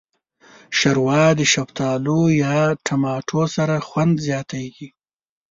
ښوروا 0.77 1.25
د 1.39 1.41
شفتالو 1.53 2.19
یا 2.43 2.57
ټماټو 2.85 3.41
سره 3.55 3.75
خوند 3.87 4.15
زیاتیږي. 4.27 4.89